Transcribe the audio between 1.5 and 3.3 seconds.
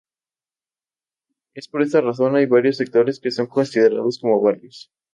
Es por esta razón hay varios sectores que